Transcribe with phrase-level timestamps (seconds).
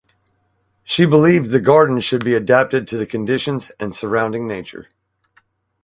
[0.83, 4.89] She believed the garden should be adapted to the conditions and surrounding nature.